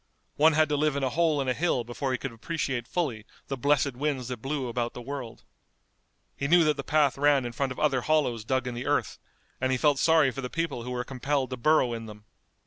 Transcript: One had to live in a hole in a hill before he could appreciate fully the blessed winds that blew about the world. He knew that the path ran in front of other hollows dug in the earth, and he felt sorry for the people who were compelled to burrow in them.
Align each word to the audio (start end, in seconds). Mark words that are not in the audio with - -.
One 0.35 0.53
had 0.53 0.67
to 0.69 0.75
live 0.75 0.95
in 0.95 1.03
a 1.03 1.11
hole 1.11 1.39
in 1.41 1.47
a 1.47 1.53
hill 1.53 1.83
before 1.83 2.11
he 2.11 2.17
could 2.17 2.31
appreciate 2.31 2.87
fully 2.87 3.23
the 3.49 3.55
blessed 3.55 3.93
winds 3.95 4.29
that 4.29 4.41
blew 4.41 4.67
about 4.67 4.95
the 4.95 5.01
world. 5.03 5.43
He 6.35 6.47
knew 6.47 6.63
that 6.63 6.75
the 6.75 6.83
path 6.83 7.19
ran 7.19 7.45
in 7.45 7.51
front 7.51 7.71
of 7.71 7.77
other 7.79 8.01
hollows 8.01 8.43
dug 8.43 8.65
in 8.65 8.73
the 8.73 8.87
earth, 8.87 9.19
and 9.61 9.71
he 9.71 9.77
felt 9.77 9.99
sorry 9.99 10.31
for 10.31 10.41
the 10.41 10.49
people 10.49 10.81
who 10.81 10.89
were 10.89 11.03
compelled 11.03 11.51
to 11.51 11.57
burrow 11.57 11.93
in 11.93 12.07
them. 12.07 12.25